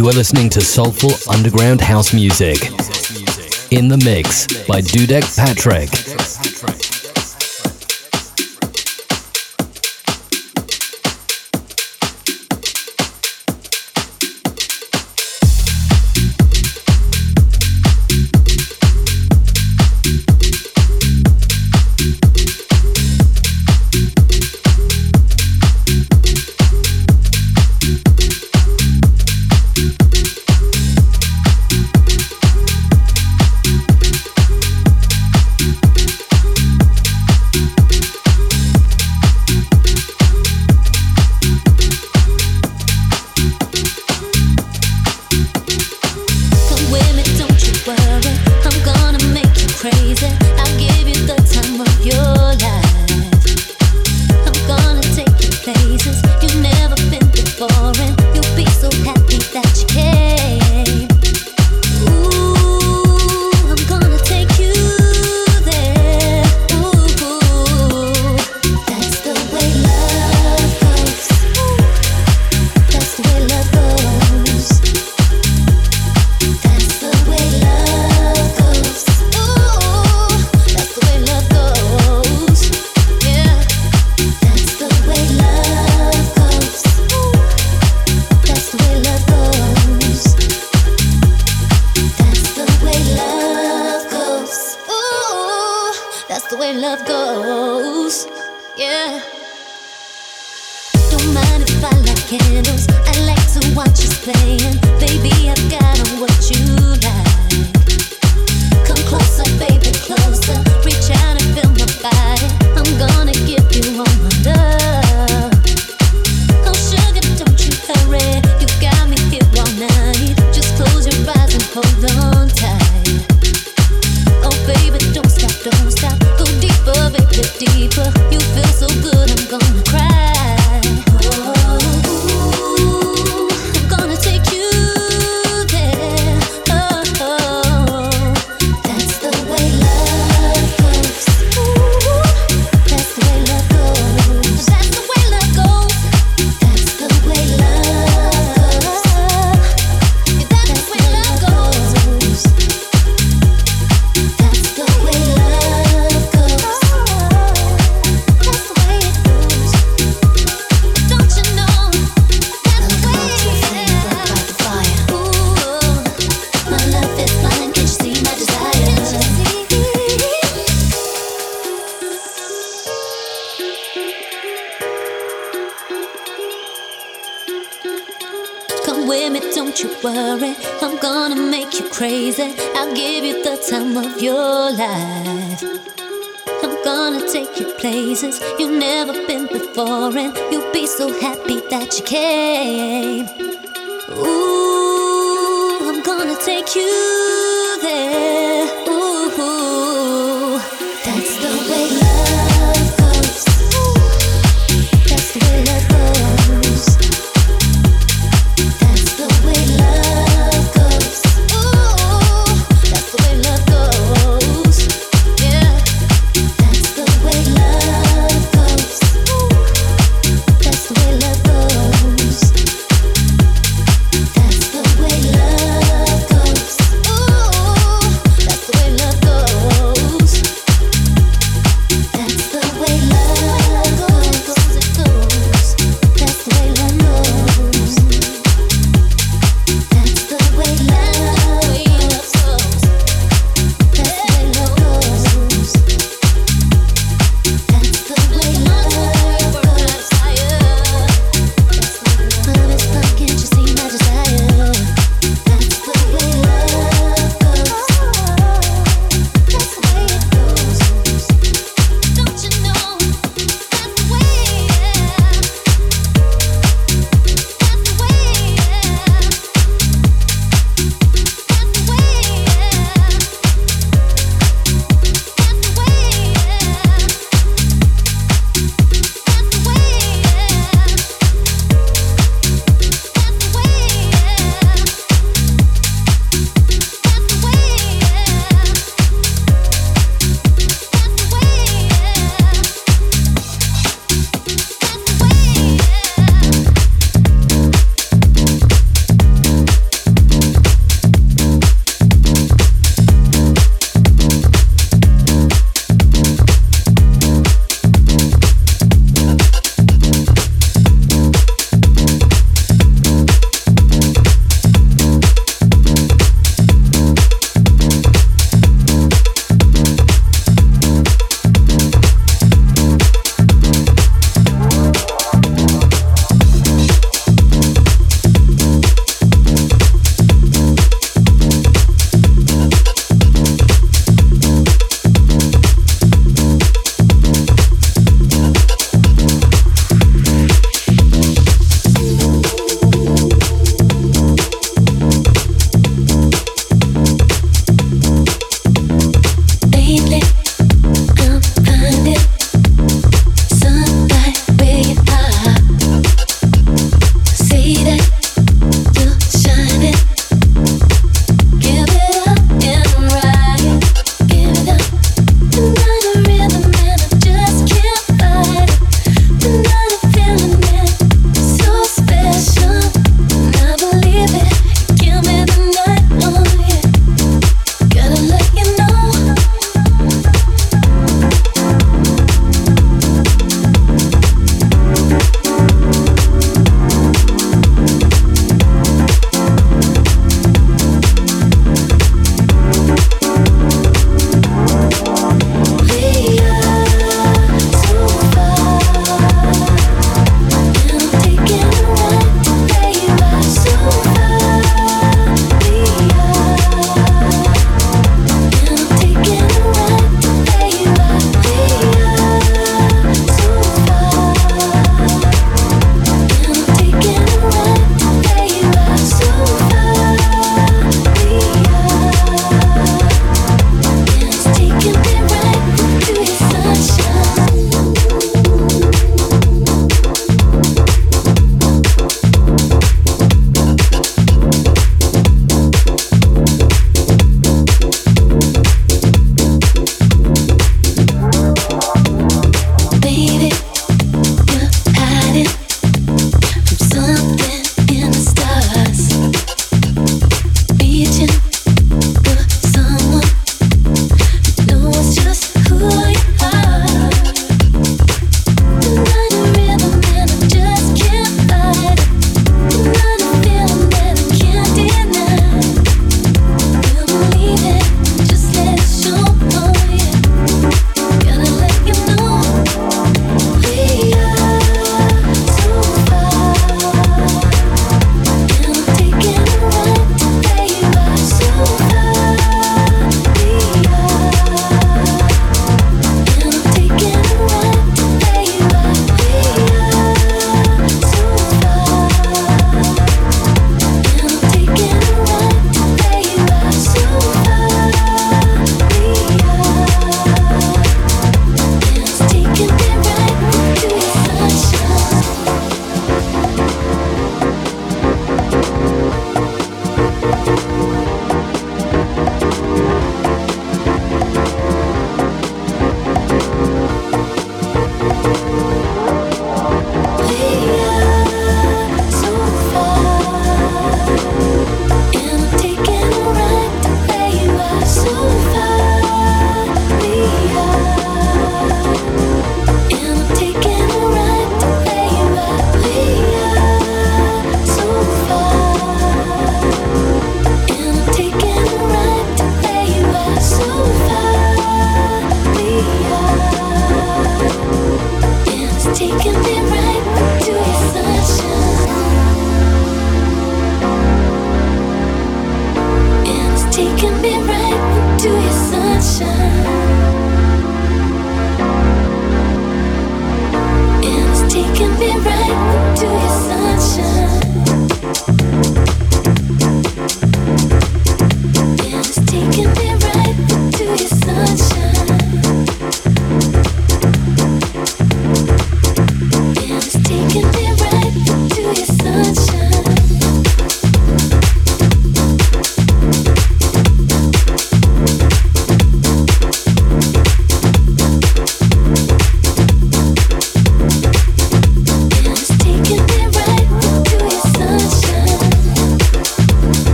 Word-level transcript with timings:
You 0.00 0.08
are 0.08 0.14
listening 0.14 0.48
to 0.50 0.62
soulful 0.62 1.10
underground 1.30 1.82
house 1.82 2.14
music. 2.14 2.56
In 3.70 3.86
the 3.88 4.00
mix 4.02 4.46
by 4.66 4.80
Dudek 4.80 5.36
Patrick. 5.36 6.19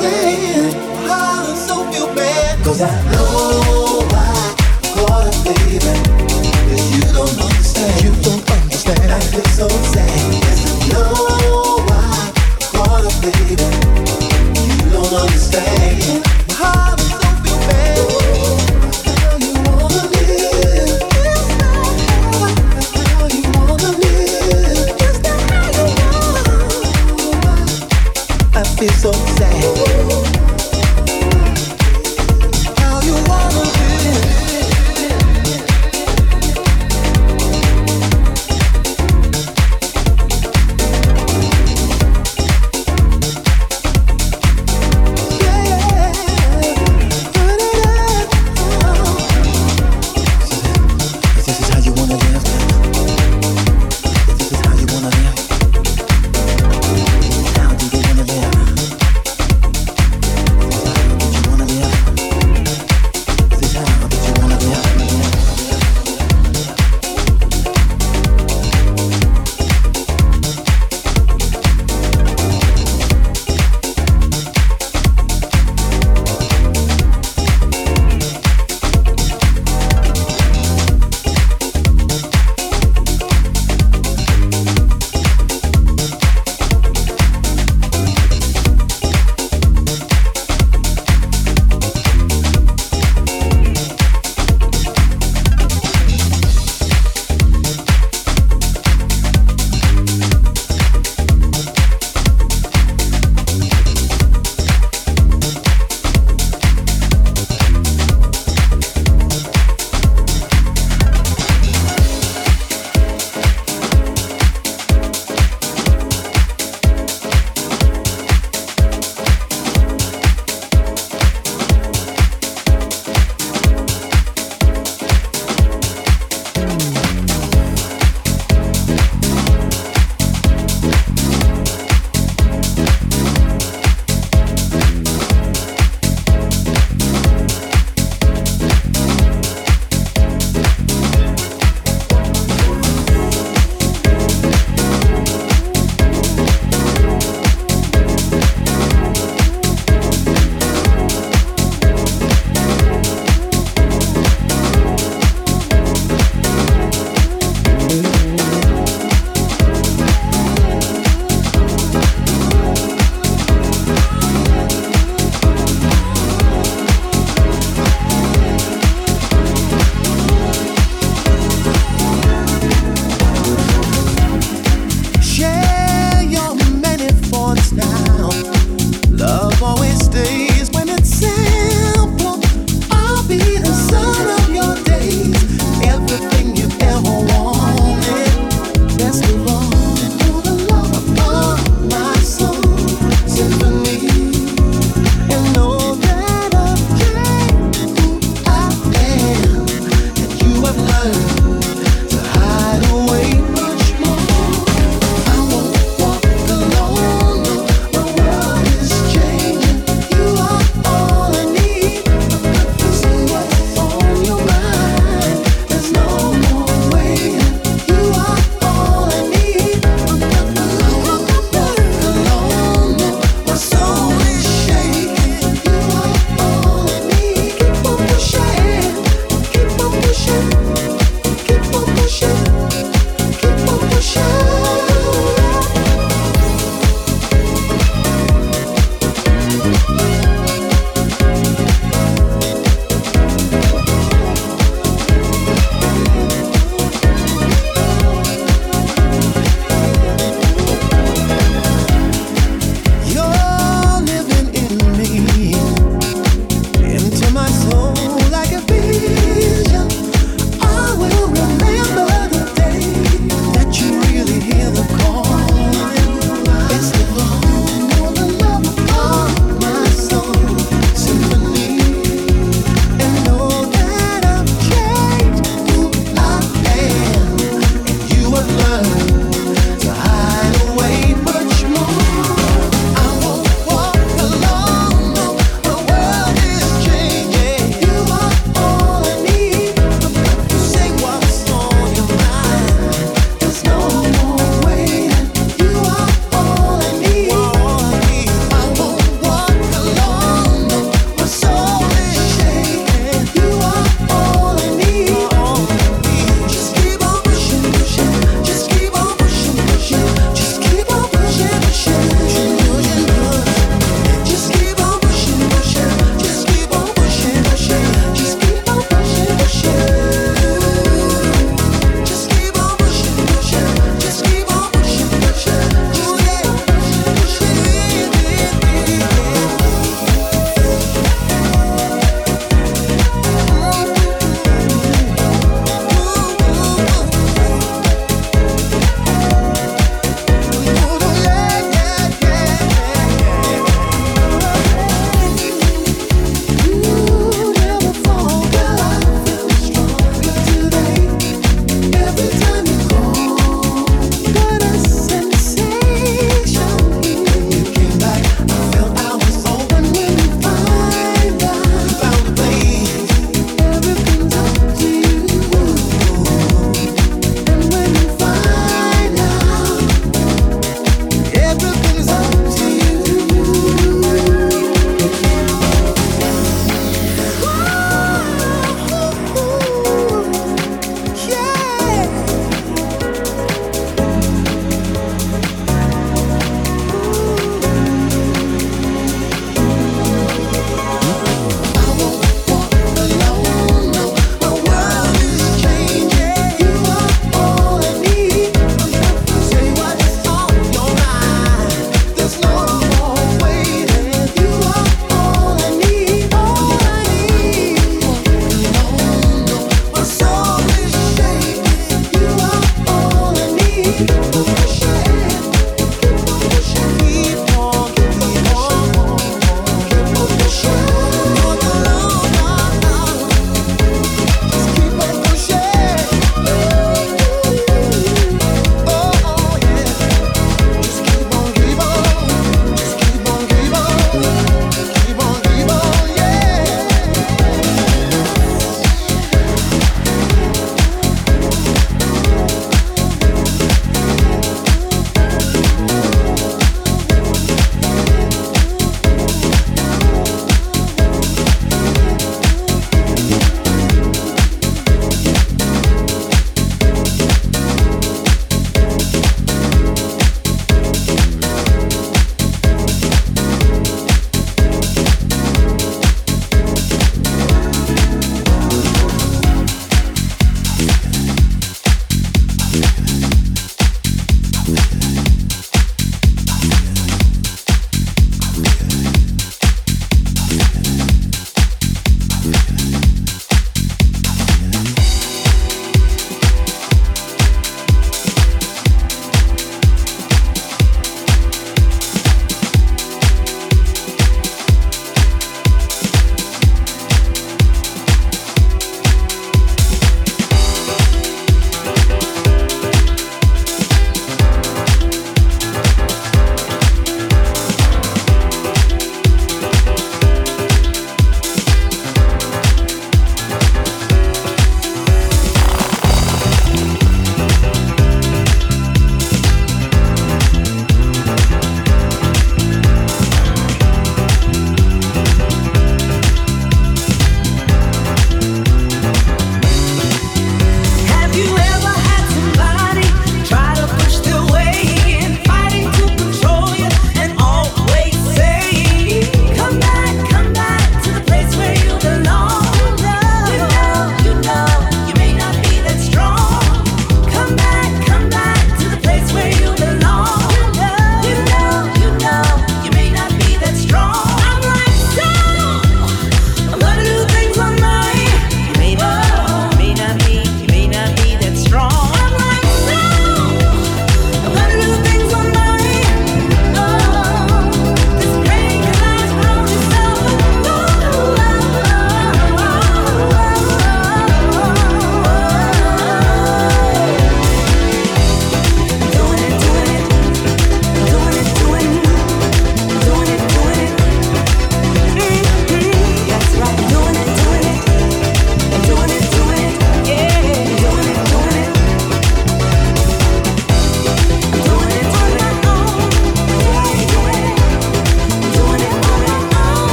I 0.00 1.54
so 1.56 1.82
feel 1.90 2.14
bad, 2.14 2.64
cause 2.64 2.82
I 2.82 2.86
know 3.10 4.06
caught 4.94 5.34
baby. 5.44 5.78
Cause 6.70 6.86
you 6.94 7.02
don't 7.12 7.40
understand. 7.42 8.04
You 8.04 8.12
don't 8.22 8.48
understand. 8.48 9.10
I 9.10 9.18
feel 9.18 9.44
so 9.44 9.68
sad. 9.68 10.44
I 10.86 10.92
know 10.92 11.84
caught 12.72 13.10
baby. 13.22 13.66
You 14.68 14.90
don't 14.92 15.12
understand. 15.14 16.22
I 28.54 28.64
so 28.64 28.78
feel 28.78 28.90
so 28.90 29.12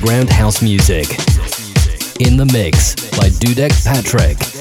underground 0.00 0.30
house 0.30 0.62
music. 0.62 1.08
In 2.20 2.36
the 2.36 2.48
mix 2.52 2.94
by 3.18 3.28
Dudek 3.28 3.84
Patrick. 3.84 4.59